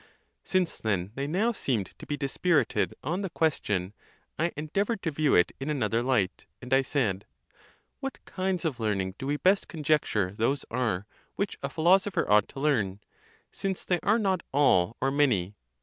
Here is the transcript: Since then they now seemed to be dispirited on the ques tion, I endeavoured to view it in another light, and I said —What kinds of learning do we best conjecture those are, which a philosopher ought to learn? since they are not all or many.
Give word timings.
Since 0.43 0.79
then 0.79 1.11
they 1.13 1.27
now 1.27 1.51
seemed 1.51 1.93
to 1.99 2.07
be 2.07 2.17
dispirited 2.17 2.95
on 3.03 3.21
the 3.21 3.29
ques 3.29 3.61
tion, 3.63 3.93
I 4.39 4.51
endeavoured 4.57 5.03
to 5.03 5.11
view 5.11 5.35
it 5.35 5.51
in 5.59 5.69
another 5.69 6.01
light, 6.01 6.47
and 6.59 6.73
I 6.73 6.81
said 6.81 7.27
—What 7.99 8.17
kinds 8.25 8.65
of 8.65 8.79
learning 8.79 9.13
do 9.19 9.27
we 9.27 9.37
best 9.37 9.67
conjecture 9.67 10.33
those 10.35 10.65
are, 10.71 11.05
which 11.35 11.59
a 11.61 11.69
philosopher 11.69 12.27
ought 12.27 12.47
to 12.47 12.59
learn? 12.59 12.99
since 13.51 13.85
they 13.85 13.99
are 14.01 14.17
not 14.17 14.41
all 14.51 14.97
or 14.99 15.11
many. 15.11 15.53